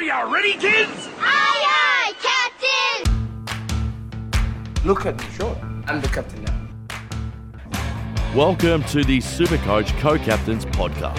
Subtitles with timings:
[0.00, 1.10] Are you ready, kids?
[1.18, 3.04] Aye, aye, Captain!
[4.82, 5.54] Look at me, sure.
[5.86, 6.58] I'm the captain now.
[8.34, 11.18] Welcome to the Supercoach Co-Captains Podcast.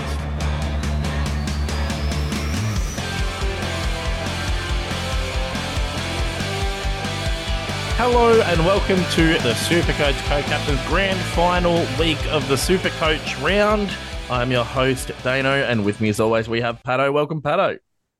[7.98, 13.92] Hello and welcome to the Supercoach Co-Captains Grand Final week of the Supercoach round.
[14.32, 17.12] I'm your host Dano, and with me as always we have Patto.
[17.12, 17.78] Welcome, Patto.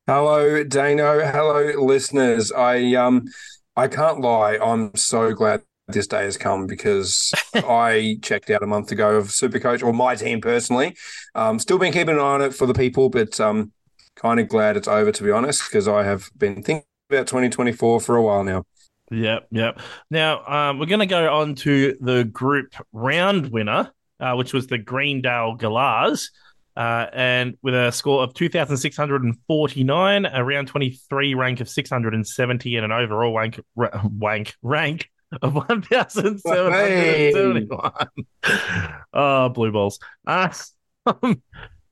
[0.08, 1.20] Hello, Dano.
[1.20, 2.50] Hello, listeners.
[2.50, 3.26] I um,
[3.76, 4.58] I can't lie.
[4.58, 9.28] I'm so glad this day has come because I checked out a month ago of
[9.28, 10.96] Supercoach, or my team personally.
[11.36, 13.70] Um, still been keeping an eye on it for the people, but um,
[14.16, 18.00] kind of glad it's over to be honest, because I have been thinking about 2024
[18.00, 18.64] for a while now.
[19.12, 19.78] Yep, yep.
[20.10, 24.66] Now um, we're going to go on to the group round winner, uh, which was
[24.66, 26.32] the Greendale Galahs.
[26.76, 32.92] Uh, and with a score of 2,649, a round 23 rank of 670, and an
[32.92, 35.08] overall wank, ra- wank rank
[35.42, 38.06] of 1,771.
[39.12, 39.98] oh, blue balls.
[40.26, 40.48] Uh,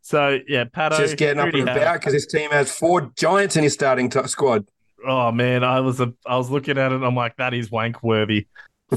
[0.03, 0.97] so, yeah, Patto.
[0.97, 4.27] Just getting up and about because his team has four giants in his starting t-
[4.27, 4.67] squad.
[5.06, 6.97] Oh man, I was a, I was looking at it.
[6.97, 8.47] and I'm like, that is wank worthy.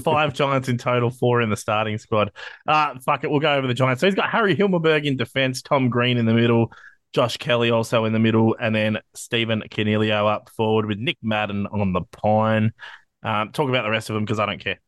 [0.02, 2.32] Five Giants in total, four in the starting squad.
[2.68, 4.02] Uh fuck it, we'll go over the Giants.
[4.02, 6.72] So he's got Harry Himmelberg in defense, Tom Green in the middle,
[7.14, 11.68] Josh Kelly also in the middle, and then Stephen Coniglio up forward with Nick Madden
[11.68, 12.74] on the pine.
[13.22, 14.80] Um, talk about the rest of them because I don't care.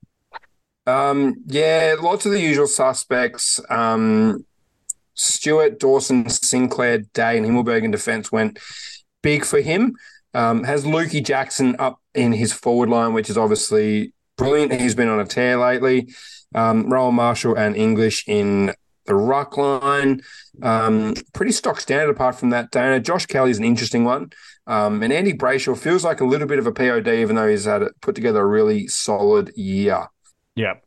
[0.88, 3.60] Um, yeah, lots of the usual suspects.
[3.70, 4.46] Um,
[5.14, 8.60] Stewart, Dawson, Sinclair, Day, and Himmelberg in defense went
[9.22, 9.96] big for him.
[10.34, 14.80] Um, has Lukey Jackson up in his forward line, which is obviously brilliant.
[14.80, 16.14] He's been on a tear lately.
[16.54, 18.74] Um, Marshall and English in
[19.06, 20.22] the ruck line.
[20.62, 23.00] Um, pretty stock standard apart from that, Dana.
[23.00, 24.32] Josh Kelly's an interesting one.
[24.68, 27.66] Um, and Andy Brayshaw feels like a little bit of a POD, even though he's
[27.66, 30.08] had put together a really solid year.
[30.56, 30.84] Yep.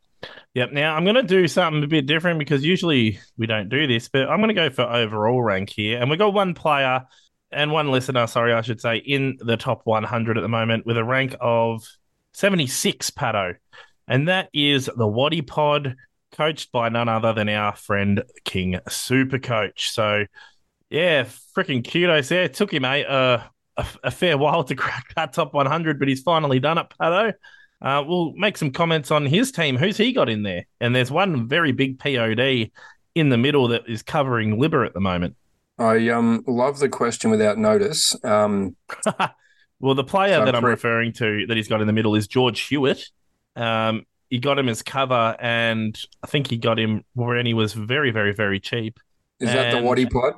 [0.54, 0.72] Yep.
[0.72, 4.08] Now I'm going to do something a bit different because usually we don't do this,
[4.08, 6.00] but I'm going to go for overall rank here.
[6.00, 7.04] And we've got one player
[7.52, 10.96] and one listener, sorry, I should say, in the top 100 at the moment with
[10.96, 11.86] a rank of
[12.32, 13.54] 76, Patto.
[14.06, 15.96] And that is the Waddy Pod,
[16.32, 19.90] coached by none other than our friend King Super Coach.
[19.90, 20.24] So,
[20.90, 21.24] yeah,
[21.56, 22.44] freaking kudos there.
[22.44, 23.42] It took him a, uh,
[23.76, 27.32] a, a fair while to crack that top 100, but he's finally done it, Patto.
[27.80, 29.76] Uh, we'll make some comments on his team.
[29.76, 30.66] Who's he got in there?
[30.80, 32.70] And there's one very big POD
[33.14, 35.36] in the middle that is covering Libba at the moment.
[35.78, 38.16] I um love the question without notice.
[38.24, 38.76] Um,
[39.80, 42.26] well, the player So that I'm referring to that he's got in the middle is
[42.26, 43.04] George Hewett.
[43.56, 47.72] Um, he got him as cover, and I think he got him when he was
[47.72, 48.98] very, very, very cheap.
[49.40, 50.34] is that the And- Waddy pod?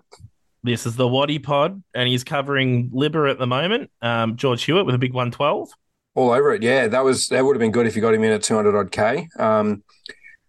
[0.62, 3.90] This is the Waddy Pod, and he's covering Libra at the moment.
[4.02, 5.70] Um, George Hewett with a big 112.
[6.14, 6.62] All over it.
[6.62, 8.54] Yeah, that was that would have been good if you got him in at two
[8.56, 9.26] hundred odd k.
[9.38, 9.82] Um,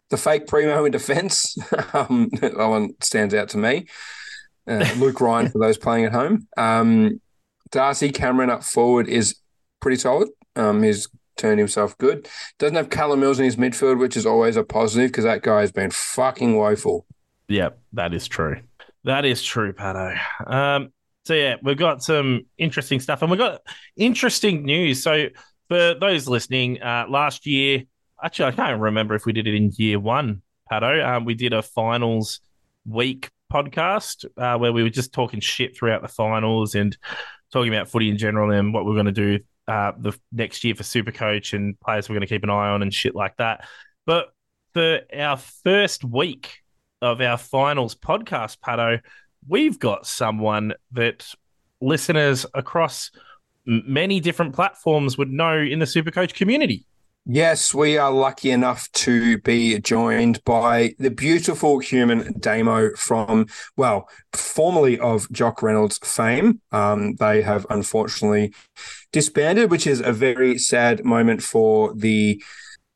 [0.10, 1.56] the fake primo in defence,
[1.94, 3.86] um, that one stands out to me.
[4.68, 6.46] Uh, Luke Ryan for those playing at home.
[6.58, 7.22] Um,
[7.72, 9.36] Darcy Cameron up forward is
[9.80, 10.30] pretty solid.
[10.56, 12.28] Um, he's turned himself good.
[12.60, 15.62] Doesn't have Callum Mills in his midfield, which is always a positive because that guy
[15.62, 17.06] has been fucking woeful.
[17.48, 18.62] Yep, that is true.
[19.04, 20.16] That is true, Patto.
[20.46, 20.94] Um,
[21.26, 23.62] so yeah, we've got some interesting stuff, and we've got
[23.96, 25.02] interesting news.
[25.02, 25.28] So
[25.68, 27.84] for those listening, uh, last year,
[28.24, 31.04] actually, I can't remember if we did it in year one, Patto.
[31.04, 32.42] Um, we did a finals
[32.86, 36.98] week podcast uh, where we were just talking shit throughout the finals and
[37.52, 40.76] talking about footy in general and what we're going to do uh, the next year
[40.76, 43.66] for Supercoach and players we're going to keep an eye on and shit like that.
[44.06, 44.34] But
[44.74, 46.60] for our first week
[47.02, 49.00] of our finals podcast, Patto,
[49.48, 51.34] we've got someone that
[51.80, 53.12] listeners across
[53.66, 56.86] many different platforms would know in the Supercoach community.
[57.26, 63.46] Yes, we are lucky enough to be joined by the beautiful human Damo from,
[63.78, 66.62] well, formerly of Jock Reynolds fame.
[66.72, 68.56] Um, they have unfortunately
[69.12, 72.42] disbanded, which is a very sad moment for the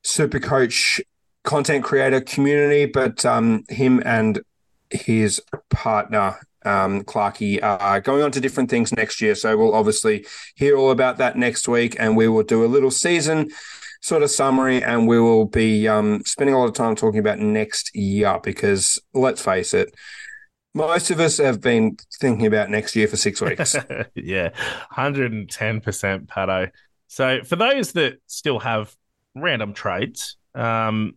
[0.04, 1.02] Supercoach
[1.44, 2.88] content creator community.
[2.88, 4.42] But um, him and
[4.90, 5.40] his
[5.70, 9.36] partner, um, Clarkey, are going on to different things next year.
[9.36, 10.26] So we'll obviously
[10.56, 13.52] hear all about that next week, and we will do a little season
[14.06, 17.40] sort of summary, and we will be um, spending a lot of time talking about
[17.40, 19.96] next year because let's face it,
[20.76, 23.76] most of us have been thinking about next year for six weeks.
[24.16, 24.52] yeah,
[24.96, 26.68] 110% Patto.
[27.08, 28.96] So for those that still have
[29.34, 31.16] random trades, um,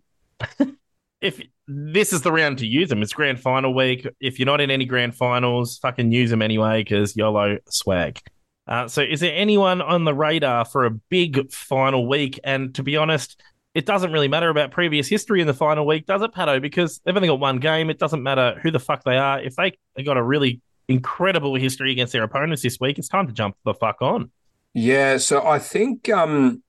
[1.20, 4.06] if this is the round to use them, it's grand final week.
[4.18, 8.18] If you're not in any grand finals, fucking use them anyway because YOLO swag.
[8.68, 12.38] Uh, so, is there anyone on the radar for a big final week?
[12.44, 13.40] And to be honest,
[13.74, 16.60] it doesn't really matter about previous history in the final week, does it, Patto?
[16.60, 17.88] Because they've only got one game.
[17.88, 19.40] It doesn't matter who the fuck they are.
[19.40, 19.72] If they
[20.04, 23.72] got a really incredible history against their opponents this week, it's time to jump the
[23.74, 24.30] fuck on.
[24.74, 26.62] Yeah, so I think um,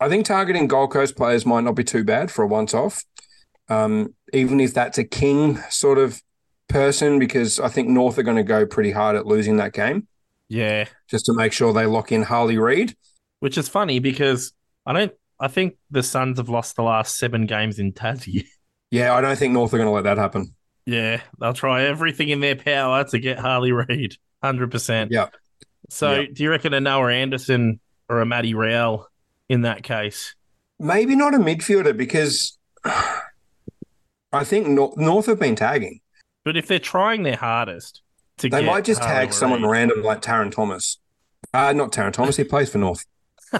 [0.00, 3.04] I think targeting Gold Coast players might not be too bad for a once off,
[3.68, 6.20] um, even if that's a king sort of
[6.68, 10.08] person, because I think North are going to go pretty hard at losing that game
[10.48, 12.94] Yeah, just to make sure they lock in Harley Reid.
[13.40, 14.52] which is funny because
[14.86, 15.12] I don't.
[15.40, 18.46] I think the Suns have lost the last seven games in Tassie.
[18.92, 20.54] Yeah, I don't think North are going to let that happen.
[20.86, 25.10] Yeah, they'll try everything in their power to get Harley Reid, hundred percent.
[25.10, 25.26] Yeah.
[25.90, 26.26] So, Yeah.
[26.32, 29.08] do you reckon a Noah Anderson or a Matty Rowell
[29.48, 30.36] in that case?
[30.78, 32.56] Maybe not a midfielder because
[34.32, 36.00] I think North have been tagging.
[36.44, 38.02] But if they're trying their hardest
[38.38, 40.98] to They might just tag someone random like Tarryn Thomas.
[41.54, 42.36] Uh, not Tarryn Thomas.
[42.36, 43.04] He plays for North.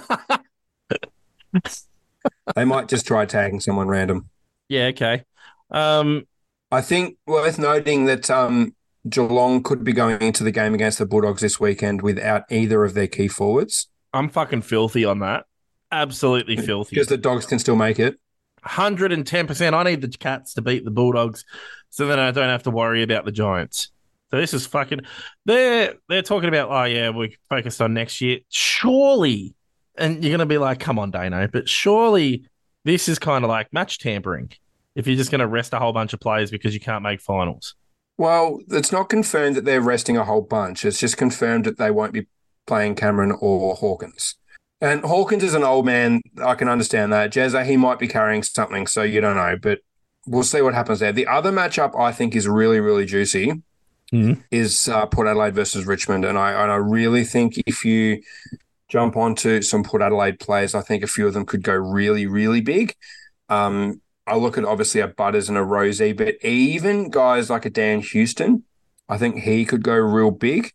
[2.54, 4.28] They might just try tagging someone random.
[4.68, 5.24] Yeah, okay.
[5.70, 6.26] Um,
[6.70, 8.74] I think worth noting that um,
[9.08, 12.94] Geelong could be going into the game against the Bulldogs this weekend without either of
[12.94, 15.44] their key forwards I'm fucking filthy on that.
[15.92, 16.96] Absolutely filthy.
[16.96, 18.18] because the Dogs can still make it.
[18.64, 19.74] 110%.
[19.74, 21.44] I need the Cats to beat the Bulldogs
[21.90, 23.90] so then I don't have to worry about the Giants.
[24.38, 25.00] This is fucking
[25.44, 28.40] they're they're talking about oh yeah, we're focused on next year.
[28.48, 29.54] Surely
[29.98, 32.46] and you're gonna be like, come on, Dano, but surely
[32.84, 34.52] this is kind of like match tampering.
[34.94, 37.74] If you're just gonna rest a whole bunch of players because you can't make finals.
[38.18, 40.84] Well, it's not confirmed that they're resting a whole bunch.
[40.84, 42.26] It's just confirmed that they won't be
[42.66, 44.36] playing Cameron or Hawkins.
[44.80, 46.20] And Hawkins is an old man.
[46.42, 47.32] I can understand that.
[47.32, 49.56] Jezza, he might be carrying something, so you don't know.
[49.60, 49.80] But
[50.26, 51.12] we'll see what happens there.
[51.12, 53.62] The other matchup I think is really, really juicy
[54.12, 54.42] Mhm.
[54.50, 56.24] is uh, Port Adelaide versus Richmond.
[56.24, 58.22] And I, and I really think if you
[58.88, 62.26] jump onto some Port Adelaide players, I think a few of them could go really,
[62.26, 62.94] really big.
[63.48, 67.70] Um, I look at obviously a Butters and a Rosie, but even guys like a
[67.70, 68.64] Dan Houston,
[69.08, 70.72] I think he could go real big.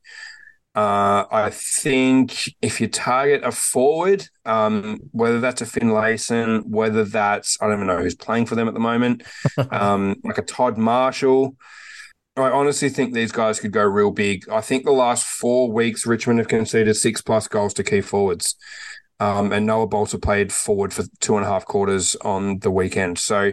[0.73, 7.57] Uh, I think if you target a forward, um, whether that's a Finlayson, whether that's
[7.61, 9.23] I don't even know who's playing for them at the moment,
[9.71, 11.57] um, like a Todd Marshall,
[12.37, 14.47] I honestly think these guys could go real big.
[14.49, 18.55] I think the last four weeks, Richmond have conceded six plus goals to key forwards.
[19.19, 23.19] Um, and Noah Balta played forward for two and a half quarters on the weekend.
[23.19, 23.51] So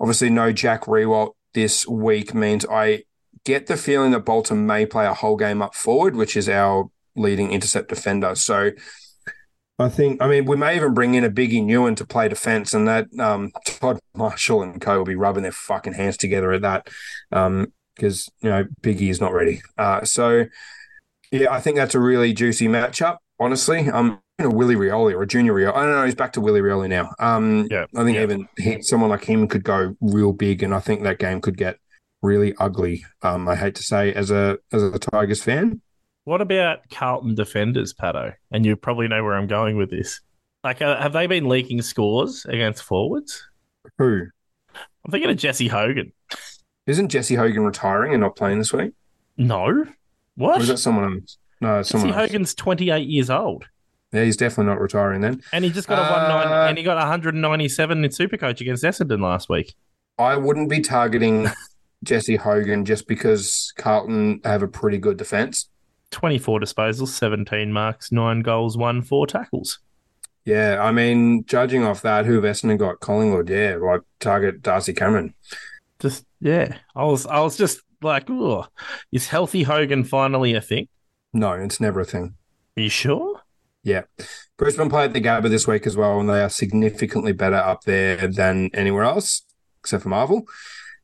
[0.00, 3.04] obviously, no Jack Riewoldt this week means I
[3.44, 6.90] get the feeling that Balta may play a whole game up forward, which is our
[7.16, 8.34] leading intercept defender.
[8.34, 8.72] So
[9.78, 12.74] I think, I mean, we may even bring in a Biggie Nyuon to play defense,
[12.74, 16.62] and that um, Todd Marshall and co will be rubbing their fucking hands together at
[16.62, 16.88] that
[17.98, 19.60] because, you know, Biggie is not ready.
[19.76, 20.46] Uh, so,
[21.32, 23.90] yeah, I think that's a really juicy matchup, honestly.
[23.90, 25.74] Um, you know, Willie Rioli or a Junior Rioli.
[25.74, 26.04] I don't know.
[26.04, 27.10] He's back to Willie Rioli now.
[27.18, 28.22] Um, Yeah, I think yeah.
[28.22, 31.56] even he, someone like him could go real big, and I think that game could
[31.58, 31.76] get
[32.22, 33.04] really ugly.
[33.22, 35.80] Um, I hate to say, as a as a Tigers fan,
[36.24, 38.32] What about Carlton defenders, Patto?
[38.52, 40.20] And you probably know where I'm going with this.
[40.62, 43.44] Like, uh, have they been leaking scores against forwards?
[43.98, 44.26] who
[45.04, 46.12] I'm thinking of Jesse Hogan.
[46.88, 48.92] Isn't Jesse Hogan retiring and not playing this week?
[49.36, 49.88] No, Or
[50.34, 50.60] what?
[50.60, 51.38] is that someone else?
[51.60, 52.18] No, Jesse someone else.
[52.30, 53.66] Hogan's 28 years old,
[54.12, 55.42] Yeah, he's definitely not retiring then.
[55.52, 59.48] and he just got a Uh, and he got 197 in Supercoach against Essendon last
[59.48, 59.74] week.
[60.18, 61.46] I wouldn't be targeting
[62.04, 65.68] Jesse Hogan just because Carlton have a pretty good defense.
[66.10, 69.78] 24 disposals, 17 marks, nine goals, one four tackles.
[70.44, 73.00] Yeah, I mean, judging off that, who have Essendon got?
[73.00, 75.34] Collingwood, yeah, like target Darcy Cameron.
[76.00, 78.66] Just yeah, I was I was just like, oh,
[79.12, 80.88] is healthy Hogan finally a thing?
[81.32, 82.34] No, it's never a thing.
[82.76, 83.40] Are you sure?
[83.82, 84.02] Yeah.
[84.56, 88.28] Brisbane played the Gabba this week as well, and they are significantly better up there
[88.28, 89.42] than anywhere else,
[89.80, 90.42] except for Marvel.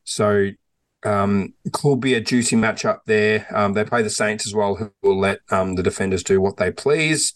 [0.03, 0.51] So,
[1.03, 3.47] um, could be a juicy match up there.
[3.55, 6.57] Um, they play the Saints as well, who will let um, the defenders do what
[6.57, 7.33] they please.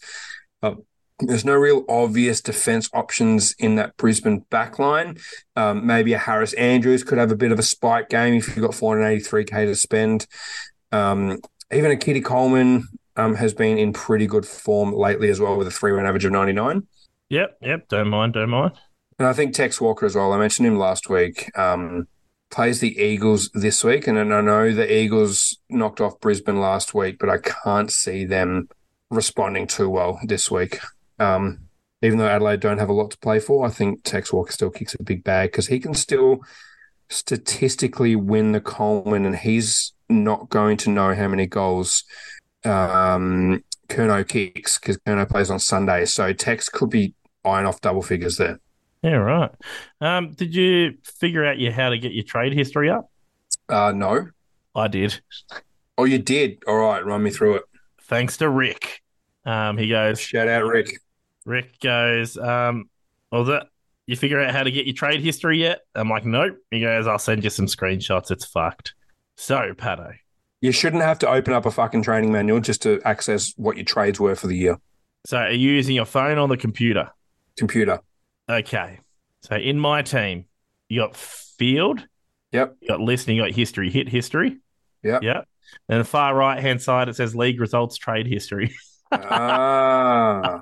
[0.62, 0.74] Uh,
[1.22, 5.20] there's no real obvious defense options in that Brisbane backline.
[5.56, 8.64] Um, maybe a Harris Andrews could have a bit of a spike game if you've
[8.64, 10.26] got 483k to spend.
[10.92, 11.40] Um,
[11.72, 12.86] even a Kitty Coleman
[13.16, 16.24] um, has been in pretty good form lately as well with a three run average
[16.24, 16.86] of 99.
[17.28, 17.88] Yep, yep.
[17.88, 18.72] Don't mind, don't mind.
[19.18, 20.32] And I think Tex Walker as well.
[20.32, 21.56] I mentioned him last week.
[21.56, 22.08] Um,
[22.50, 24.06] plays the Eagles this week.
[24.06, 28.68] And I know the Eagles knocked off Brisbane last week, but I can't see them
[29.10, 30.78] responding too well this week.
[31.20, 31.60] Um,
[32.02, 34.70] even though Adelaide don't have a lot to play for, I think Tex Walker still
[34.70, 36.40] kicks a big bag because he can still
[37.10, 42.04] statistically win the Coleman and he's not going to know how many goals
[42.64, 46.04] um, Kerno kicks because Kerno plays on Sunday.
[46.06, 48.58] So Tex could be eyeing off double figures there.
[49.02, 49.50] Yeah, right.
[50.00, 53.10] Um, did you figure out your how to get your trade history up?
[53.68, 54.28] Uh, no.
[54.74, 55.20] I did.
[55.96, 56.62] Oh, you did.
[56.66, 57.62] All right, run me through it.
[58.02, 59.02] Thanks to Rick.
[59.44, 61.00] Um, he goes, Shout out, Rick.
[61.50, 62.88] Rick goes, um,
[63.32, 63.62] was it?
[64.06, 65.80] You figure out how to get your trade history yet?
[65.94, 66.56] I'm like, nope.
[66.70, 68.30] He goes, I'll send you some screenshots.
[68.30, 68.94] It's fucked.
[69.36, 70.12] So, Patto,
[70.60, 73.84] You shouldn't have to open up a fucking training manual just to access what your
[73.84, 74.78] trades were for the year.
[75.26, 77.10] so are you using your phone or the computer?
[77.56, 78.00] Computer.
[78.48, 79.00] Okay.
[79.42, 80.46] So in my team,
[80.88, 82.06] you got field,
[82.52, 82.76] Yep.
[82.80, 84.58] you got listening, you got history, hit history.
[85.02, 85.22] Yep.
[85.22, 85.48] Yep.
[85.88, 88.74] And the far right hand side, it says league results, trade history.
[89.12, 90.60] ah,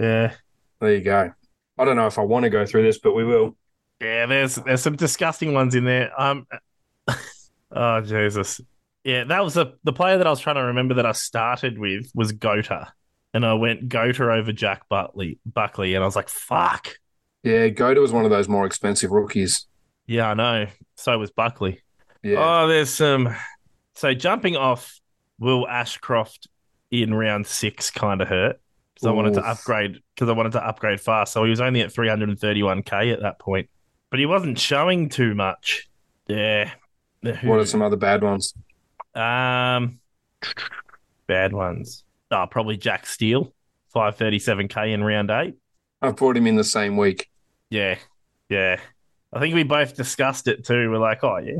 [0.00, 0.32] Yeah.
[0.80, 1.32] there you go.
[1.78, 3.56] I don't know if I want to go through this, but we will.
[4.00, 6.10] Yeah, there's there's some disgusting ones in there.
[6.20, 6.46] Um
[7.72, 8.60] Oh Jesus.
[9.04, 11.78] Yeah, that was the the player that I was trying to remember that I started
[11.78, 12.88] with was Gota.
[13.32, 16.96] And I went Gota over Jack Buckley Buckley and I was like, fuck.
[17.42, 19.66] Yeah, Goda was one of those more expensive rookies.
[20.06, 20.66] Yeah, I know.
[20.96, 21.80] So was Buckley.
[22.22, 22.36] Yeah.
[22.38, 23.34] Oh, there's some.
[23.94, 25.00] So jumping off
[25.38, 26.48] Will Ashcroft
[26.90, 28.60] in round six kind of hurt
[29.00, 31.32] because I wanted to upgrade because I wanted to upgrade fast.
[31.32, 33.70] So he was only at 331k at that point,
[34.10, 35.88] but he wasn't showing too much.
[36.28, 36.70] Yeah.
[37.22, 38.54] what are some other bad ones?
[39.14, 39.98] um
[41.26, 42.04] bad ones?
[42.30, 43.52] Oh, probably Jack Steele,
[43.94, 45.54] 537k in round eight.
[46.02, 47.28] I brought him in the same week.
[47.70, 47.96] Yeah,
[48.48, 48.78] yeah.
[49.32, 50.90] I think we both discussed it too.
[50.90, 51.58] We're like, oh yeah,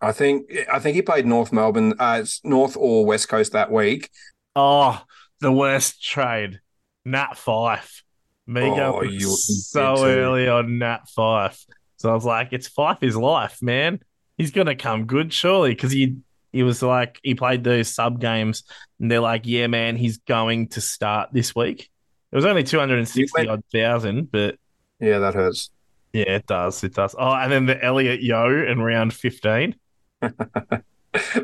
[0.00, 4.10] I think I think he played North Melbourne, uh, North or West Coast that week.
[4.54, 5.02] Oh,
[5.40, 6.60] the worst trade.
[7.04, 8.02] Nat Fyfe.
[8.46, 11.64] Me Oh, going so early on Nat Fyfe.
[11.96, 14.00] So I was like, it's Fyfe is life, man.
[14.36, 16.16] He's gonna come good, surely, because he
[16.52, 18.64] he was like he played those sub games
[19.00, 21.88] and they're like, Yeah, man, he's going to start this week.
[22.32, 24.56] It was only two hundred and sixty odd thousand, but
[24.98, 25.70] Yeah, that hurts.
[26.12, 27.14] yeah, it does, it does.
[27.16, 29.76] Oh, and then the Elliot Yeo in round fifteen.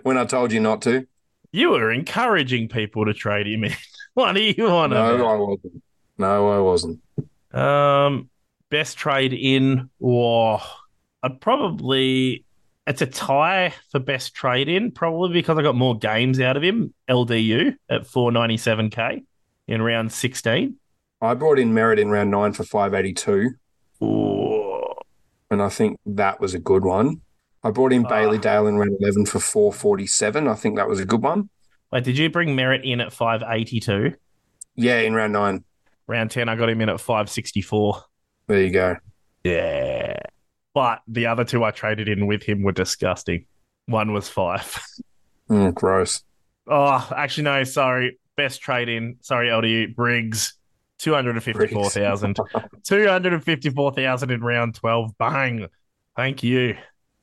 [0.02, 1.06] when I told you not to.
[1.52, 3.72] You were encouraging people to trade him in.
[4.18, 5.82] what do you want No, to I wasn't.
[6.18, 7.00] No, I wasn't.
[7.54, 8.28] Um,
[8.68, 10.60] best trade in, or
[11.22, 12.44] I'd probably
[12.86, 16.62] it's a tie for best trade in, probably because I got more games out of
[16.62, 16.92] him.
[17.08, 19.22] LDU at four ninety seven k
[19.68, 20.76] in round sixteen.
[21.20, 23.50] I brought in Merrett in round nine for five eighty two,
[24.00, 27.20] and I think that was a good one.
[27.62, 28.08] I brought in Ah.
[28.08, 30.48] Bailey Dale in round eleven for four forty seven.
[30.48, 31.48] I think that was a good one.
[31.92, 34.14] Wait, did you bring Merrett in at five eighty two?
[34.74, 35.64] Yeah, in round nine.
[36.06, 38.02] Round ten, I got him in at five sixty four.
[38.46, 38.96] There you go.
[39.44, 40.18] Yeah,
[40.74, 43.46] but the other two I traded in with him were disgusting.
[43.86, 44.80] One was five.
[45.48, 46.22] Mm, gross.
[46.66, 47.64] Oh, actually, no.
[47.64, 48.18] Sorry.
[48.36, 49.16] Best trade in.
[49.22, 49.94] Sorry, LDU.
[49.94, 50.54] Briggs.
[50.98, 52.36] 254,000.
[52.84, 55.16] 254,000 in round 12.
[55.16, 55.66] Bang.
[56.16, 56.76] Thank you.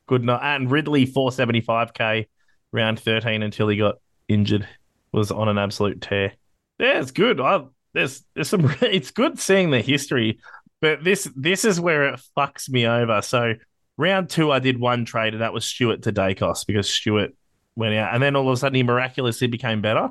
[0.08, 0.56] Good night.
[0.56, 2.28] And Ridley, 475k,
[2.72, 3.96] round 13 until he got
[4.28, 4.68] injured.
[5.12, 6.34] Was on an absolute tear.
[6.78, 7.40] Yeah, it's good.
[7.40, 7.64] I,
[7.94, 10.40] there's, there's some, it's good seeing the history,
[10.82, 13.22] but this, this is where it fucks me over.
[13.22, 13.54] So,
[13.98, 17.34] round two, I did one trade, and that was Stewart to Daicos because Stewart
[17.76, 20.10] went out, and then all of a sudden he miraculously became better.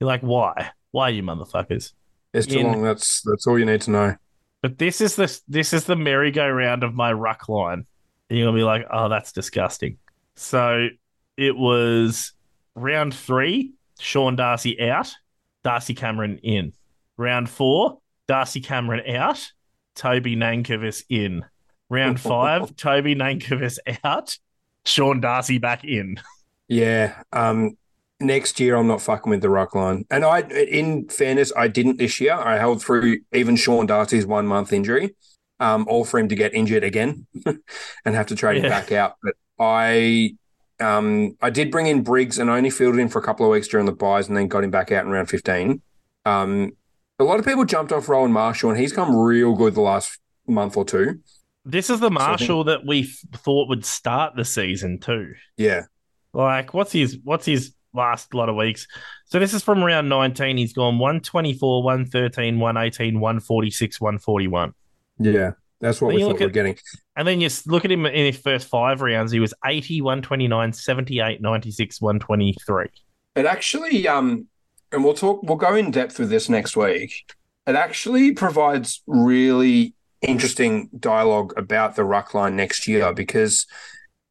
[0.00, 0.70] You're like, why?
[0.90, 1.92] Why you motherfuckers?
[2.32, 2.82] It's too In- long.
[2.82, 4.16] That's that's all you need to know.
[4.62, 7.86] But this is the this is the merry-go-round of my ruck line.
[8.28, 9.98] And you're gonna be like, oh, that's disgusting.
[10.34, 10.88] So
[11.36, 12.32] it was
[12.76, 15.12] round three, Sean Darcy out,
[15.64, 16.72] Darcy Cameron in.
[17.16, 19.50] Round four, Darcy Cameron out,
[19.96, 21.44] Toby Nankervis in.
[21.88, 24.38] Round five, Toby Nankervis out,
[24.84, 26.20] Sean Darcy back in.
[26.68, 27.22] Yeah.
[27.32, 27.76] Um.
[28.18, 30.06] Next year, I'm not fucking with the ruck line.
[30.10, 32.32] And I, in fairness, I didn't this year.
[32.32, 35.14] I held through even Sean Darcy's one month injury,
[35.60, 38.62] um, all for him to get injured again and have to trade Yeah.
[38.62, 39.16] him back out.
[39.22, 40.34] But I,
[40.80, 43.68] um, I did bring in Briggs and only fielded him for a couple of weeks
[43.68, 45.80] during the buys and then got him back out in round 15.
[46.24, 46.72] Um,
[47.18, 50.18] a lot of people jumped off Rowan Marshall and he's come real good the last
[50.46, 51.20] month or two.
[51.64, 55.34] This is the Marshall that we f- thought would start the season too.
[55.56, 55.82] Yeah.
[56.32, 58.86] Like, what's his what's his last lot of weeks?
[59.24, 60.58] So this is from round 19.
[60.58, 64.74] He's gone 124, 113, 118, 146, 141.
[65.18, 65.52] Yeah.
[65.80, 66.76] That's what we thought we're getting.
[67.16, 69.32] And then you look at him in his first five rounds.
[69.32, 72.86] He was 80, 129, 78, 96, 123.
[73.36, 74.46] It actually, um,
[74.92, 77.34] and we'll talk, we'll go in depth with this next week.
[77.66, 83.66] It actually provides really interesting dialogue about the ruck line next year because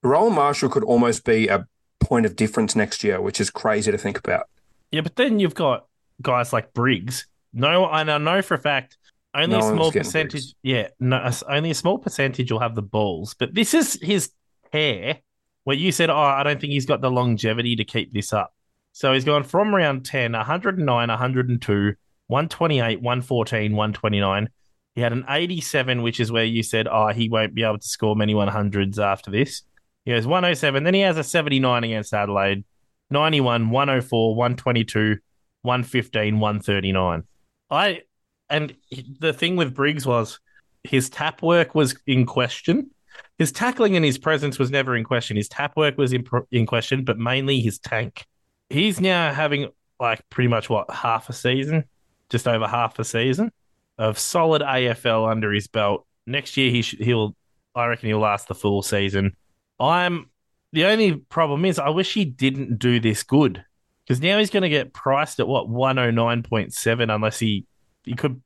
[0.03, 1.67] Rowan Marshall could almost be a
[1.99, 4.47] point of difference next year, which is crazy to think about.
[4.91, 5.87] Yeah, but then you've got
[6.21, 7.25] guys like Briggs.
[7.51, 8.97] No, and I know for a fact
[9.35, 10.31] only No a small percentage.
[10.31, 10.55] Briggs.
[10.63, 13.35] Yeah, no, only a small percentage will have the balls.
[13.37, 14.31] But this is his
[14.71, 15.19] hair
[15.63, 18.53] where you said, "Oh, I don't think he's got the longevity to keep this up."
[18.91, 21.95] So he's gone from round 10, 109, 102,
[22.27, 24.49] 128, 114, 129.
[24.95, 27.87] He had an 87, which is where you said, oh, he won't be able to
[27.87, 29.63] score many 100s after this.
[30.05, 30.85] He has 107.
[30.85, 32.63] Then he has a 79 against Adelaide,
[33.09, 35.17] 91, 104, 122,
[35.63, 37.23] 115, 139.
[37.69, 38.01] I
[38.49, 38.75] and
[39.19, 40.39] the thing with Briggs was
[40.83, 42.91] his tap work was in question.
[43.37, 45.37] His tackling and his presence was never in question.
[45.37, 48.25] His tap work was in, in question, but mainly his tank.
[48.69, 51.85] He's now having like pretty much what half a season,
[52.29, 53.51] just over half a season
[53.97, 56.05] of solid AFL under his belt.
[56.27, 57.35] Next year he sh- he'll
[57.73, 59.35] I reckon he'll last the full season.
[59.79, 60.29] I'm
[60.71, 63.63] the only problem is I wish he didn't do this good
[64.05, 67.65] because now he's going to get priced at what 109.7 unless he
[68.05, 68.41] he could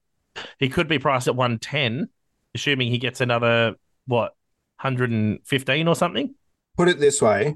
[0.57, 2.09] he could be priced at 110
[2.55, 3.75] assuming he gets another
[4.05, 4.35] what
[4.81, 6.33] 115 or something.
[6.77, 7.55] Put it this way.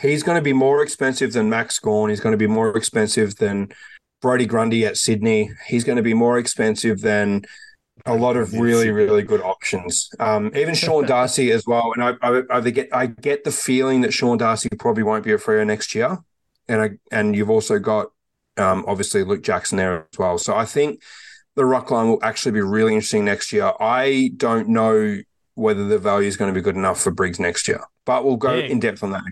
[0.00, 2.10] He's going to be more expensive than Max Gawn.
[2.10, 3.72] He's going to be more expensive than
[4.20, 5.50] Brodie Grundy at Sydney.
[5.66, 7.42] He's going to be more expensive than
[8.06, 10.10] a lot of really, really good options.
[10.20, 11.92] Um, even Sean Darcy as well.
[11.94, 15.32] And I, I, I get, I get the feeling that Sean Darcy probably won't be
[15.32, 16.18] a Freo next year.
[16.68, 18.12] And I, and you've also got
[18.60, 20.38] um, obviously Luke Jackson there as well.
[20.38, 21.02] So I think
[21.56, 23.72] the ruck line will actually be really interesting next year.
[23.80, 25.18] I don't know
[25.54, 28.36] whether the value is going to be good enough for Briggs next year, but we'll
[28.36, 28.64] go Yeah.
[28.66, 29.22] in depth on that.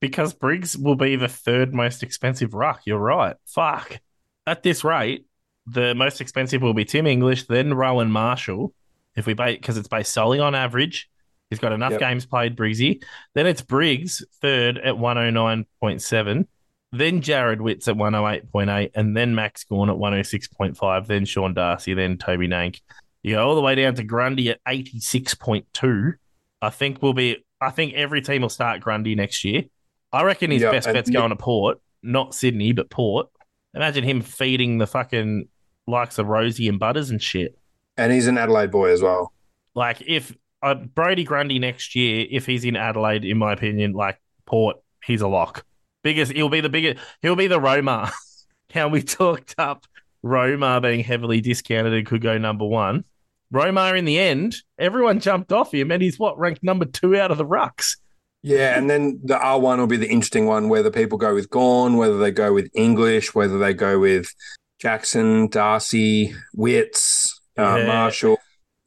[0.00, 2.80] because Briggs will be the third most expensive ruck.
[2.86, 3.36] You're right.
[3.46, 4.00] Fuck.
[4.46, 5.26] At this rate,
[5.66, 8.74] the most expensive will be Tim English, then Rowan Marshall.
[9.14, 11.08] If we base because it's based solely on average,
[11.50, 12.00] he's got enough Yep.
[12.00, 12.56] games played.
[12.56, 13.02] Briggsy.
[13.34, 16.46] Then it's Briggs third at 109.7.
[16.92, 21.06] Then Jarrod Witts at 108.8, and then Max Gawn at 106.5.
[21.06, 22.80] Then Sean Darcy, then Toby Nank.
[23.22, 26.12] You go all the way down to Grundy at 86.2.
[26.60, 27.44] I think we'll be.
[27.60, 29.64] I think every team will start Grundy next year.
[30.12, 33.28] I reckon his Yeah, best bet's going to Port, not Sydney, but Port.
[33.74, 35.48] Imagine him feeding the fucking
[35.86, 37.56] likes of Rosie and Butters and shit.
[37.96, 39.32] And he's an Adelaide boy as well.
[39.74, 44.20] Like if uh, Brodie Grundy next year, if he's in Adelaide, in my opinion, like
[44.44, 45.64] Port, he's a lock.
[46.02, 47.02] Biggest, he'll be the biggest.
[47.20, 48.12] He'll be the Roma.
[48.72, 49.86] How we talked up
[50.22, 53.04] Roma being heavily discounted and could go number one.
[53.50, 57.30] Roma in the end, everyone jumped off him, and he's what ranked number two out
[57.30, 57.96] of the rucks.
[58.42, 61.50] Yeah, and then the R one will be the interesting one, whether people go with
[61.50, 64.34] Gawn, whether they go with English, whether they go with
[64.80, 67.86] Jackson, Darcy, Witts, uh, Yeah.
[67.86, 68.38] Marshall.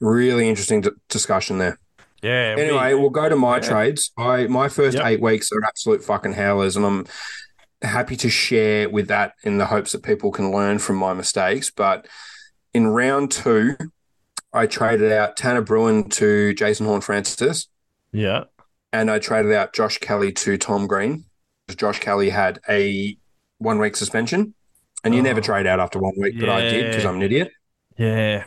[0.01, 1.80] Really interesting d- discussion there.
[2.26, 2.56] Yeah.
[2.58, 3.62] Anyway, we'll go to my Yeah.
[3.62, 4.12] trades.
[4.18, 5.06] I my first Yep.
[5.06, 7.06] eight weeks are absolute fucking howlers, and I'm
[7.82, 11.70] happy to share with that in the hopes that people can learn from my mistakes.
[11.70, 12.08] But
[12.74, 13.76] in round two,
[14.52, 17.68] I traded out Tanner Bruhn to Jason Horne-Francis,
[18.12, 18.46] yeah.
[18.92, 21.26] and I traded out Josh Kelly to Tom Green.
[21.76, 23.18] Josh Kelly had a
[23.60, 24.54] one week suspension,
[25.04, 25.44] and you never Oh.
[25.44, 27.52] trade out after one week, but I did because I'm an idiot.
[27.98, 28.46] Yeah.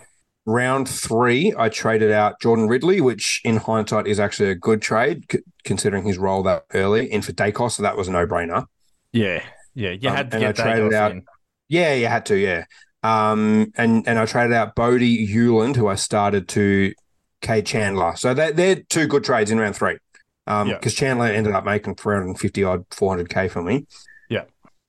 [0.50, 5.24] Round three, I traded out Jordan Ridley, which in hindsight is actually a good trade
[5.30, 7.12] c- considering his role that early.
[7.12, 8.64] And for Daicos, so that was a no brainer.
[9.12, 9.42] Yeah.
[9.74, 9.90] Yeah.
[9.90, 11.24] You Um, had to and I traded out- in.
[11.68, 12.64] Yeah, you had to, yeah.
[13.02, 16.94] Um, and and I traded out Bodhi Uwland, who I started to
[17.42, 18.16] K Chandler.
[18.16, 19.98] So they they're two good trades in round three.
[20.46, 20.74] Um, Yeah.
[20.78, 23.86] because Chandler ended up making 350 odd 400k for me.
[24.30, 24.44] Yeah.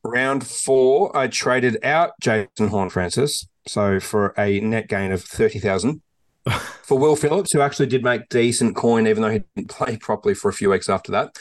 [0.05, 6.01] Round four, I traded out Jason Horn Francis, so for a net gain of 30,000
[6.83, 10.33] for Will Phillips, who actually did make decent coin, even though he didn't play properly
[10.33, 11.35] for a few weeks after that.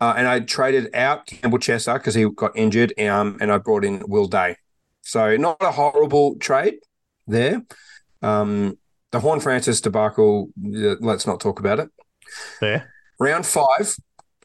[0.00, 3.84] Uh, and I traded out Campbell Chesser because he got injured, um, and I brought
[3.84, 4.56] in Will Day.
[5.02, 6.76] So not a horrible trade
[7.26, 7.62] there.
[8.22, 8.78] Um,
[9.12, 11.88] the Horne-Francis debacle, uh, let's not talk about it.
[12.60, 12.92] There.
[13.18, 13.96] Round five,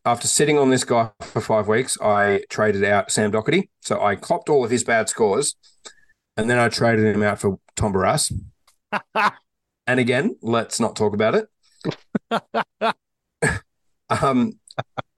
[0.06, 3.70] after sitting on this guy for five weeks, I traded out Sam Docherty.
[3.82, 5.56] So I copped all of his bad scores,
[6.38, 8.34] and then I traded him out for Tom Barrass.
[9.88, 12.96] and again, let's not talk about it.
[14.10, 14.54] um,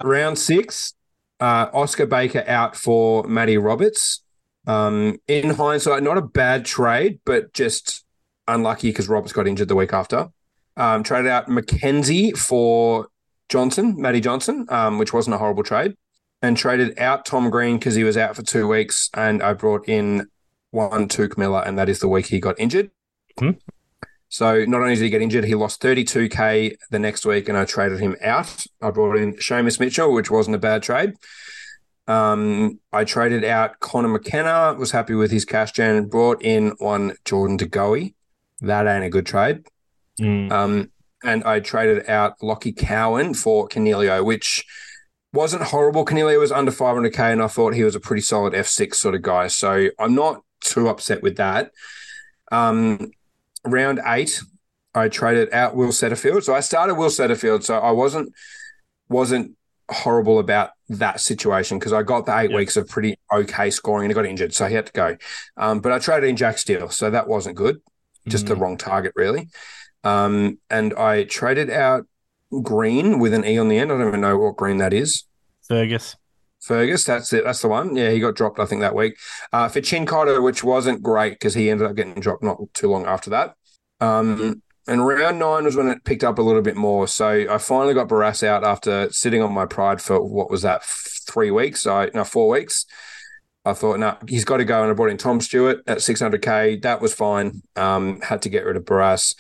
[0.04, 0.94] round six,
[1.40, 4.24] uh, Oscar Baker out for Matty Roberts.
[4.66, 8.06] Um, in hindsight, not a bad trade, but just
[8.48, 10.30] unlucky because Roberts got injured the week after.
[10.78, 13.08] Um, traded out Mackenzie for
[13.50, 15.96] Johnson, Matty Johnson, um, which wasn't a horrible trade,
[16.42, 19.88] and traded out Tom Green because he was out for two weeks, and I brought
[19.88, 20.28] in
[20.74, 22.92] one Touk Miller, and that is the week he got injured.
[23.40, 23.52] Hmm.
[24.30, 27.66] So not only did he get injured, he lost 32k the next week, and I
[27.66, 28.66] traded him out.
[28.82, 31.14] I brought in Seamus Mitchell, which wasn't a bad trade.
[32.08, 37.14] Um, I traded out Connor McKenna, was happy with his cash gen, brought in one
[37.26, 38.16] Jordan DeGoey.
[38.62, 39.66] That ain't a good trade.
[40.20, 40.52] Mm.
[40.52, 40.92] Um,
[41.24, 44.66] and I traded out Lockie Cowan for Coniglio, which
[45.32, 46.06] wasn't horrible.
[46.06, 49.22] Coniglio was under 500k, and I thought he was a pretty solid F6 sort of
[49.22, 49.48] guy.
[49.48, 51.72] So I'm not too upset with that.
[52.52, 53.12] Um,
[53.66, 54.42] round eight,
[54.96, 56.44] I traded out Will Setterfield.
[56.44, 57.64] So I started Will Setterfield.
[57.64, 58.34] So I wasn't
[59.10, 59.52] wasn't
[59.92, 62.56] horrible about that situation because I got the eight Yeah.
[62.58, 65.18] weeks of pretty okay scoring and he got injured, so he had to go.
[65.58, 67.82] Um, but I traded in Jack Steele, so that wasn't good.
[68.28, 69.50] Just the wrong target, really.
[70.06, 72.08] Um, and I traded out
[72.62, 73.92] Green with an E on the end.
[73.92, 75.26] I don't even know what Green that is.
[75.68, 76.16] Fergus.
[76.64, 77.44] Fergus, that's it.
[77.44, 77.96] That's the one.
[77.96, 79.18] Yeah, he got dropped, I think, that week.
[79.52, 82.90] Uh, for Chin Cotter, which wasn't great because he ended up getting dropped not too
[82.90, 83.56] long after that.
[84.00, 87.08] Um, and round nine was when it picked up a little bit more.
[87.08, 90.84] So I finally got Barrass out after sitting on my pride for what was that,
[90.84, 91.82] three weeks?
[91.82, 92.86] So, no, four weeks.
[93.66, 94.82] I thought, no, he's got to go.
[94.82, 96.82] And I brought in Tom Stewart at 600K.
[96.82, 97.62] That was fine.
[97.76, 99.36] Um, had to get rid of Barrass.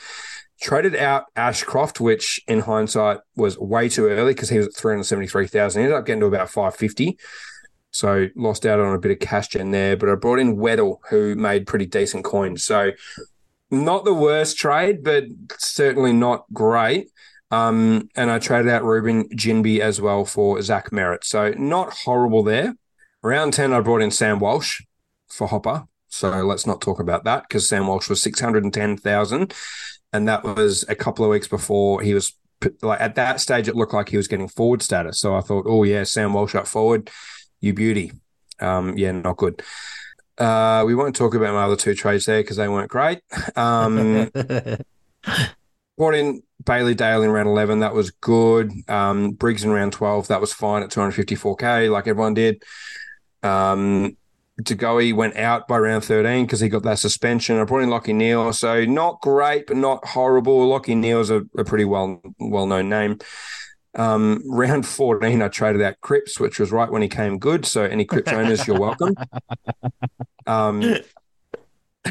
[0.61, 5.81] Traded out Ashcroft, which in hindsight was way too early because he was at 373,000.
[5.81, 7.17] Ended up getting to about 550.
[7.91, 9.95] So lost out on a bit of cash gen there.
[9.97, 12.63] But I brought in Weddle, who made pretty decent coins.
[12.63, 12.91] So
[13.69, 15.25] not the worst trade, but
[15.57, 17.09] certainly not great.
[17.51, 21.23] Um, and I traded out Reuben Ginbey as well for Zach Merrett.
[21.23, 22.75] So not horrible there.
[23.21, 24.81] Round 10, I brought in Sam Walsh
[25.27, 25.87] for Hopper.
[26.07, 29.53] So let's not talk about that because Sam Walsh was 610,000.
[30.13, 32.33] And that was a couple of weeks before he was
[32.81, 35.19] like at that stage, it looked like he was getting forward status.
[35.19, 37.09] So I thought, oh, yeah, Sam Walsh up forward,
[37.59, 38.11] you beauty.
[38.59, 39.61] Um, yeah, not good.
[40.37, 43.19] Uh, we won't talk about my other two trades there because they weren't great.
[43.55, 44.29] Um,
[45.97, 47.79] brought in Bailey Dale in round 11.
[47.79, 48.71] That was good.
[48.87, 50.29] Um, Briggs in round 12.
[50.29, 52.63] That was fine at 254K, like everyone did.
[53.43, 54.17] Um,
[54.61, 57.57] De Goey went out by round 13 because he got that suspension.
[57.57, 58.53] I brought in Lockie Neale.
[58.53, 60.67] So not great, but not horrible.
[60.67, 63.17] Lockie Neale's a, a pretty well well known name.
[63.95, 67.65] Um, round 14, I traded out Cripps, which was right when he came good.
[67.65, 69.15] So any Cripps owners, you're welcome.
[70.45, 70.81] Um,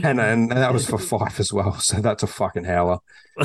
[0.03, 1.75] and, and that was for five as well.
[1.75, 2.99] So that's a fucking howler.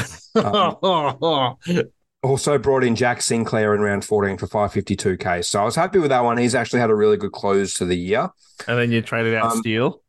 [2.28, 5.46] Also brought in Jack Sinclair in round 14 for 552k.
[5.46, 6.38] So I was happy with that one.
[6.38, 8.30] He's actually had a really good close to the year.
[8.68, 10.02] and then you traded out Um, Steele.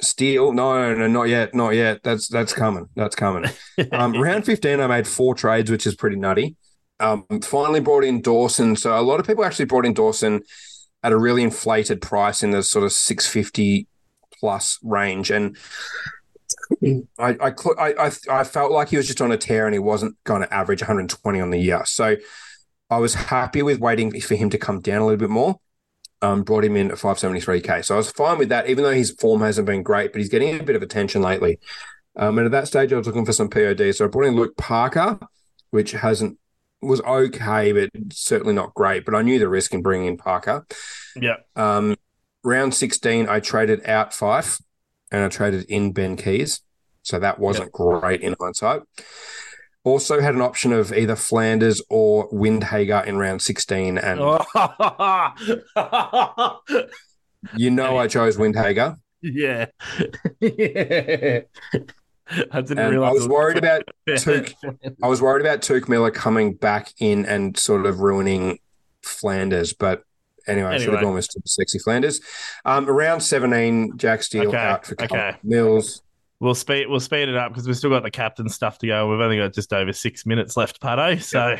[0.00, 2.02] Steele, no, no, no, not yet, not yet.
[2.02, 2.88] That's that's coming.
[2.94, 3.50] That's coming.
[3.92, 6.56] Um, round 15, I made four trades, which is pretty nutty.
[7.00, 8.76] Um, finally brought in Dawson.
[8.76, 10.42] So a lot of people actually brought in Dawson
[11.02, 13.88] at a really inflated price in the sort of 650
[14.38, 15.30] plus range.
[15.30, 15.56] And
[17.18, 19.78] I, I, I, I, I felt like he was just on a tear and he
[19.78, 21.84] wasn't going to average 120 on the year.
[21.84, 22.16] So
[22.90, 25.58] I was happy with waiting for him to come down a little bit more.
[26.20, 27.84] Um, brought him in at 573k.
[27.84, 30.28] So I was fine with that, even though his form hasn't been great, but he's
[30.28, 31.58] getting a bit of attention lately.
[32.14, 33.92] Um, and at that stage, I was looking for some POD.
[33.92, 35.18] So I brought in Luke Parker,
[35.70, 36.38] which hasn't
[36.80, 39.04] was okay, but certainly not great.
[39.04, 40.66] But I knew the risk in bringing in Parker.
[41.16, 41.36] Yeah.
[41.56, 41.96] Um,
[42.44, 44.60] round 16, I traded out Fyfe
[45.12, 46.60] and I traded in Ben Keays.
[47.02, 48.82] So that wasn't great in hindsight.
[49.84, 53.98] Also had an option of either Flanders or Windhager in round 16.
[53.98, 54.20] And
[57.56, 58.96] you know I chose Windhager.
[59.20, 59.66] yeah.
[60.40, 61.40] yeah.
[62.50, 64.54] I didn't And realize I was worried about Touk.
[65.02, 68.58] I was worried about Touk Miller coming back in and sort of ruining
[69.02, 70.04] Flanders, but
[70.46, 71.02] anyway, I should have Anyway.
[71.02, 72.20] gone with Sexy Flanders.
[72.64, 75.38] Um, around 17, Jack Steele Okay, out for Carl okay.
[75.42, 76.02] Mills.
[76.40, 79.08] We'll speed we'll speed it up because we've still got the captain stuff to go.
[79.08, 81.16] We've only got just over six minutes left, Patto.
[81.18, 81.56] So,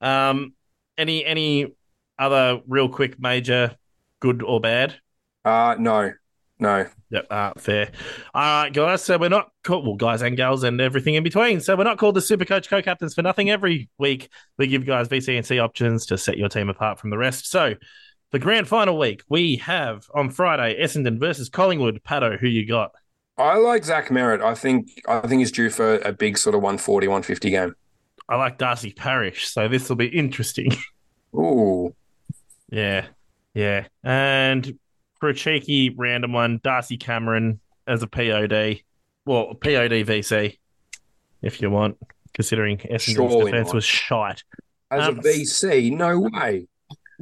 [0.00, 0.54] um,
[0.96, 1.74] any any
[2.18, 3.76] other real quick major
[4.20, 4.94] good or bad?
[5.44, 6.12] Uh, no,
[6.58, 6.86] no.
[7.10, 7.90] Yep, uh, fair.
[8.32, 9.02] All right, guys.
[9.02, 11.60] So we're not called, well, guys and gals and everything in between.
[11.60, 13.50] So we're not called the Super Coach co-captains for nothing.
[13.50, 16.98] Every week we give you guys VC and C options to set your team apart
[16.98, 17.50] from the rest.
[17.50, 17.74] So
[18.32, 22.02] the grand final week we have on Friday Essendon versus Collingwood.
[22.04, 22.90] Patto, who you got?
[23.38, 24.42] I like Zach Merrett.
[24.42, 27.74] I think I think he's due for a big sort of 140, 150 game.
[28.28, 30.70] I like Darcy Parish, so this will be interesting.
[31.34, 31.94] Ooh.
[32.70, 33.06] yeah,
[33.54, 33.86] yeah.
[34.04, 34.78] And
[35.18, 38.80] for a cheeky random one, Darcy Cameron as a POD,
[39.24, 40.58] well, POD VC,
[41.42, 41.96] if you want,
[42.34, 43.74] considering Essendon's not.
[43.74, 44.42] was shite.
[44.90, 46.66] As Um, a VC, no way.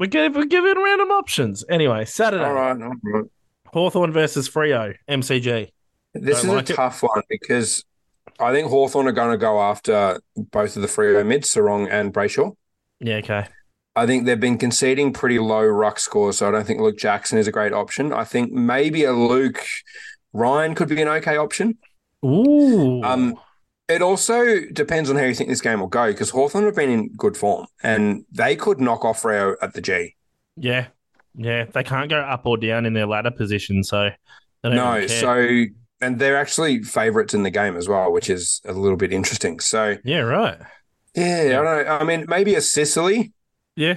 [0.00, 1.62] We give we're giving random options.
[1.68, 3.24] Anyway, Saturday, All right, all right.
[3.66, 5.68] Hawthorn versus Freo, MCG.
[6.14, 6.76] This Don't is like a it.
[6.76, 7.84] tough one because
[8.40, 12.14] I think Hawthorn are going to go after both of the Freo mids, Serong and
[12.14, 12.56] Brayshaw.
[12.98, 13.46] Yeah, okay.
[13.94, 17.36] I think they've been conceding pretty low ruck scores, so I don't think Luke Jackson
[17.36, 18.10] is a great option.
[18.10, 19.62] I think maybe a Luke
[20.32, 21.76] Ryan could be an okay option.
[22.24, 23.02] Ooh.
[23.02, 23.34] Um,
[23.90, 26.90] it also depends on how you think this game will go because Hawthorn have been
[26.90, 30.16] in good form and they could knock off Rio at the G.
[30.56, 30.86] yeah.
[31.36, 31.66] Yeah.
[31.72, 34.10] They can't go up or down in their ladder position, so
[34.62, 35.64] they don't No, really so
[36.00, 39.60] and they're actually favourites in the game as well, which is a little bit interesting.
[39.60, 40.58] So Yeah, right.
[41.14, 41.92] yeah, I don't know.
[42.00, 43.32] I mean, maybe a Sicily.
[43.76, 43.96] Yeah.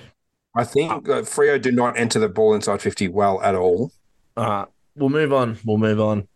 [0.56, 3.92] I think uh, Freo did not enter the ball inside fifty well at all.
[4.38, 4.68] All right.
[4.96, 5.58] We'll move on.
[5.66, 6.28] We'll move on.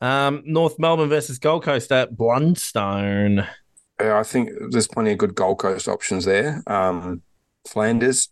[0.00, 3.46] Um, North Melbourne versus Gold Coast at Blundstone.
[4.00, 6.62] Uh, I think there's plenty of good Gold Coast options there.
[6.66, 7.22] Um,
[7.68, 8.28] Flanders,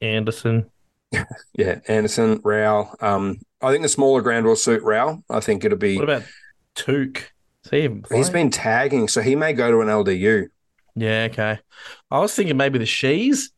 [0.00, 0.70] Anderson.
[1.54, 2.94] yeah, Anderson, Rao.
[3.00, 5.22] Um, I think the smaller ground will suit Rao.
[5.28, 5.96] I think it'll be.
[5.96, 6.22] What about
[6.76, 7.24] Touk?
[7.68, 7.88] See.
[8.12, 10.48] He's been tagging, so he may go to an LDU.
[10.94, 11.58] Yeah, okay.
[12.10, 13.50] I was thinking maybe the Shees.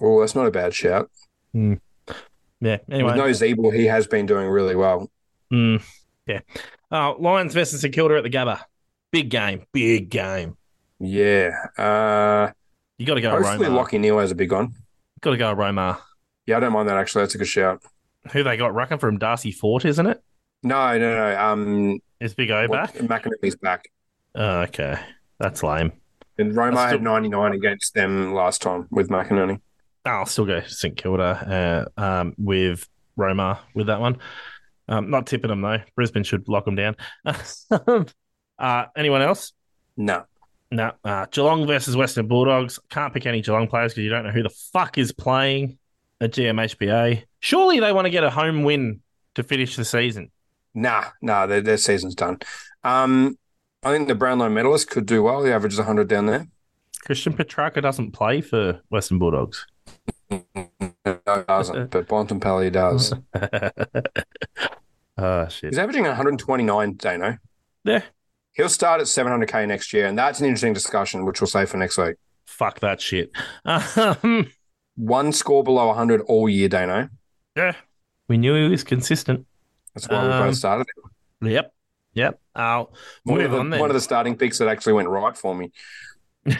[0.00, 1.10] Oh, that's not a bad shout.
[1.52, 2.78] Yeah.
[2.90, 3.18] Anyway.
[3.18, 5.10] With no he has been doing really well.
[5.52, 5.82] Mm,
[6.26, 6.40] yeah.
[6.90, 8.60] Oh, Lions versus St Kilda at the Gabba.
[9.10, 9.64] Big game.
[9.72, 10.56] Big game.
[10.98, 11.50] Yeah.
[11.76, 12.52] Uh,
[12.98, 13.76] You got to go hopefully, Roma.
[13.76, 14.72] Lockie Neale has a big one.
[15.20, 16.00] Got to go Roma.
[16.46, 17.22] Yeah, I don't mind that actually.
[17.22, 17.82] That's a good shout.
[18.32, 18.72] Who they got?
[18.72, 20.22] Rucking from Darcy Fort, isn't it?
[20.62, 21.40] No, no, no.
[21.40, 22.94] Um, Is Big O back?
[22.94, 23.84] McInerney's back.
[24.34, 24.98] Oh, okay.
[25.38, 25.92] That's lame.
[26.38, 29.60] And Roma That's had 99 against them last time with McInerney.
[30.04, 34.18] I'll still go St Kilda uh, um, with Roma with that one.
[34.88, 35.80] Um, not tipping them though.
[35.94, 36.96] Brisbane should lock them down.
[38.58, 39.52] uh, anyone else?
[39.96, 40.24] No.
[40.70, 40.92] No.
[41.04, 42.78] Uh, Geelong versus Western Bulldogs.
[42.90, 45.78] Can't pick any Geelong players because you don't know who the fuck is playing
[46.20, 47.24] at GMHBA.
[47.40, 49.00] Surely they want to get a home win
[49.34, 50.30] to finish the season.
[50.74, 52.38] Nah, nah, their, their season's done.
[52.84, 53.38] Um,
[53.82, 55.44] I think the Brownlow medalist could do well.
[55.44, 56.46] He averages 100 down there.
[57.04, 59.66] Christian Petracca doesn't play for Western Bulldogs.
[61.26, 63.12] Doesn't, but Bontempelli does.
[65.18, 65.70] oh shit.
[65.70, 67.38] He's averaging 129, Dano.
[67.84, 68.02] Yeah.
[68.52, 71.76] He'll start at 700k next year, and that's an interesting discussion, which we'll save for
[71.76, 72.16] next week.
[72.46, 73.30] Fuck that shit.
[73.64, 74.50] Um,
[74.96, 77.08] One score below 100 all year, Dano.
[77.54, 77.74] yeah.
[78.28, 79.46] We knew he was consistent.
[79.94, 80.86] That's why we Um, both started.
[81.42, 81.48] him.
[81.50, 81.72] Yep.
[82.14, 82.40] Yep.
[82.54, 82.92] I'll
[83.24, 83.78] One of, the, on then.
[83.78, 85.70] one of the starting picks that actually went right for me.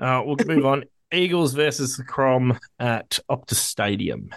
[0.00, 0.82] Uh, we'll move on.
[1.12, 4.30] Eagles versus the Crom at Optus Stadium.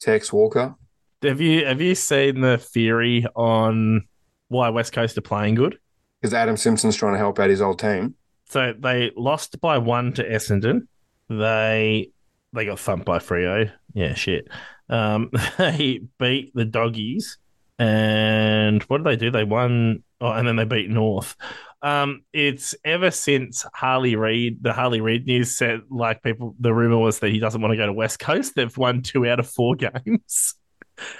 [0.00, 0.74] Tex Walker.
[1.22, 4.06] Have you have you seen the theory on
[4.48, 5.78] why West Coast are playing good?
[6.20, 8.14] Because Adam Simpson's trying to help out his old team.
[8.46, 10.86] So they lost by one to Essendon.
[11.28, 12.10] They
[12.52, 13.70] they got thumped by Freo.
[13.94, 14.48] Yeah, shit.
[14.88, 17.38] Um, they beat the doggies,
[17.78, 19.30] and what did they do?
[19.30, 20.02] They won.
[20.20, 21.36] Oh, and then they beat North.
[21.82, 26.98] Um, it's ever since Harley Reid, the Harley Reid news said, like people, the rumor
[26.98, 28.54] was that he doesn't want to go to West Coast.
[28.54, 30.54] They've won two out of four games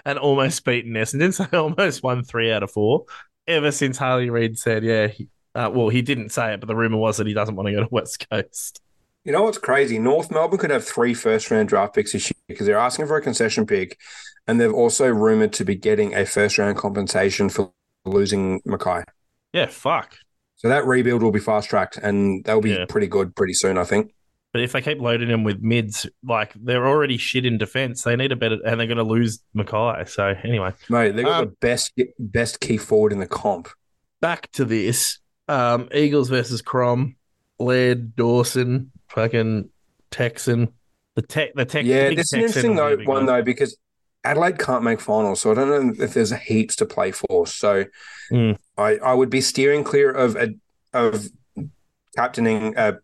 [0.04, 1.32] and almost beaten Essendon.
[1.34, 3.06] So they almost won three out of four.
[3.46, 6.76] Ever since Harley Reid said, yeah, he, uh, well, he didn't say it, but the
[6.76, 8.80] rumor was that he doesn't want to go to West Coast.
[9.24, 9.98] You know what's crazy?
[9.98, 13.16] North Melbourne could have three first round draft picks this year because they're asking for
[13.16, 13.98] a concession pick,
[14.46, 17.72] and they've also rumored to be getting a first round compensation for
[18.06, 19.04] losing McKay.
[19.52, 20.16] Yeah, fuck.
[20.60, 22.84] So that rebuild will be fast tracked, and they'll be Yeah.
[22.86, 24.12] pretty good pretty soon, I think.
[24.52, 28.14] But if they keep loading him with mids, like they're already shit in defense, they
[28.14, 30.06] need a better, and they're going to lose McKay.
[30.06, 33.68] So anyway, Mate, they've got Um, the best best key forward in the comp.
[34.20, 35.18] back to this:
[35.48, 37.16] um, Eagles versus Crom,
[37.58, 39.70] Laird, Dawson, fucking
[40.10, 40.68] Texan.
[41.16, 41.86] The tech, the tech.
[41.86, 43.78] Yeah, big this is an interesting will be a though, big one though because
[44.22, 47.46] Adelaide can't make finals, so I don't know if there's heaps to play for.
[47.46, 47.84] So
[48.30, 48.56] Mm.
[48.78, 50.54] I, I would be steering clear of a,
[50.92, 51.26] of
[52.16, 52.98] captaining a,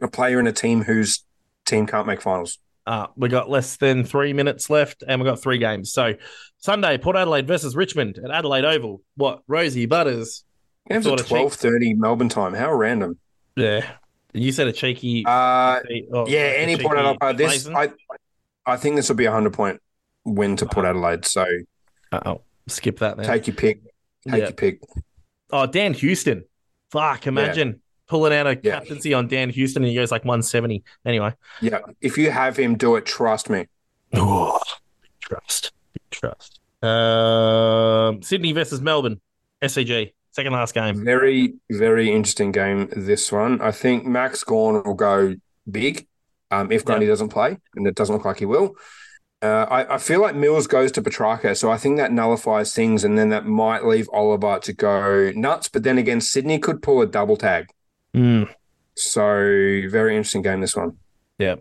[0.00, 1.24] a player in a team whose
[1.66, 2.58] team can't make finals.
[2.86, 5.92] Uh, we got less than three minutes left, and we got three games.
[5.92, 6.14] So
[6.58, 9.02] Sunday, Port Adelaide versus Richmond at Adelaide Oval.
[9.16, 10.44] What Rosie Butters?
[10.88, 12.54] Games at twelve thirty Melbourne time.
[12.54, 13.18] How random.
[13.54, 13.86] Yeah,
[14.32, 15.24] you said a cheeky.
[15.26, 15.80] Uh,
[16.12, 17.36] oh, yeah, any Port Adelaide.
[17.36, 17.90] This I
[18.64, 19.80] I think this will be a hundred point
[20.30, 21.24] win to Port Adelaide.
[21.24, 21.44] So
[22.12, 22.42] Uh-oh.
[22.68, 23.26] Skip that then.
[23.26, 23.82] take your pick.
[24.26, 24.36] Take Yeah.
[24.36, 24.80] your pick.
[25.50, 26.44] Oh, Dan Houston.
[26.90, 28.78] Fuck, imagine pulling out a Yeah.
[28.78, 30.82] captaincy on Dan Houston and he goes like 170.
[31.04, 31.34] Anyway.
[31.60, 33.06] Yeah, if you have him, do it.
[33.06, 33.66] Trust me.
[34.14, 34.58] Oh,
[35.20, 35.72] trust.
[36.10, 36.60] Trust.
[36.82, 39.20] Um, Sydney versus Melbourne.
[39.62, 40.12] SCG.
[40.32, 41.04] Second last game.
[41.04, 42.88] Very, very interesting game.
[42.96, 45.34] This one, I think Max Gawn will go
[45.70, 46.06] big
[46.52, 48.74] um, if Grundy doesn't play, and it doesn't look like he will.
[49.42, 53.04] Uh, I, I feel like Mills goes to Petracca, so I think that nullifies things,
[53.04, 55.68] and then that might leave Oliver to go nuts.
[55.68, 57.68] But then again, Sydney could pull a double tag.
[58.14, 58.50] Mm,
[58.96, 59.22] So
[59.90, 60.60] very interesting game.
[60.60, 60.96] This one.
[61.38, 61.56] yeah.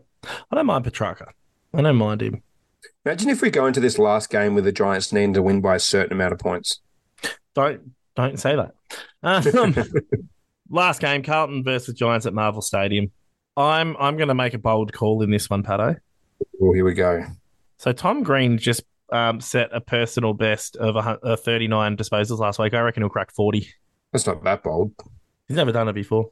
[0.52, 1.28] I don't mind Petracca.
[1.74, 2.44] I don't mind him.
[3.06, 5.76] Imagine if we go into this last game with the Giants needing to win by
[5.76, 6.82] a certain amount of points.
[7.56, 8.74] Don't don't say that.
[9.24, 9.76] Um,
[10.70, 13.12] last game, Carlton versus Giants at Marvel Stadium.
[13.56, 15.96] I'm I'm going to make a bold call in this one, Patto.
[16.62, 17.24] Oh, here we go.
[17.80, 22.40] So Tom Green just um, set a personal best of a, hun- uh, 39 disposals
[22.40, 22.74] last week.
[22.74, 23.68] I reckon he'll crack 40.
[24.12, 24.92] That's not that bold.
[25.48, 26.32] He's never done it before.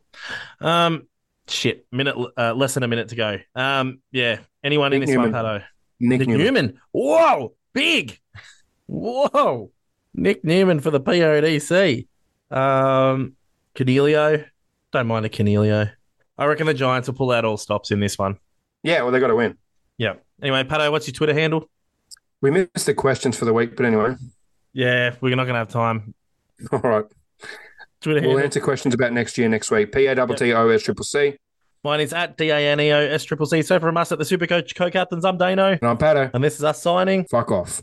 [0.59, 1.07] Um,
[1.47, 3.37] shit, minute uh, less than a minute to go.
[3.55, 4.39] Um, yeah.
[4.63, 5.31] Anyone in Nick this one.
[5.31, 5.63] Patto?
[5.99, 6.45] Nick, Nick Newman.
[6.45, 6.79] Newman.
[6.91, 8.19] Whoa, big.
[8.85, 9.71] Whoa,
[10.13, 12.07] Nick Newman for the PODC.
[12.51, 13.35] Um,
[13.73, 14.45] Coniglio.
[14.91, 15.91] Don't mind a Coniglio.
[16.37, 18.37] I reckon the Giants will pull out all stops in this one.
[18.83, 19.57] Yeah, well, they got to win.
[19.97, 20.15] Yeah.
[20.41, 21.69] Anyway, Patto, what's your Twitter handle?
[22.41, 24.15] We missed the questions for the week, but anyway.
[24.73, 26.13] Yeah, we're not going to have time.
[26.71, 27.05] All right.
[28.01, 28.45] Twitter We'll handle.
[28.45, 29.91] answer questions about next year next week.
[29.91, 31.35] P A T T O S Triple C.
[31.83, 33.63] Mine is at D A N E O S Triple C.
[33.63, 36.29] So from us at the Supercoach Co Captains, I'm Daneo, And I'm Patto.
[36.33, 37.25] and this is us signing.
[37.25, 37.81] Fuck off.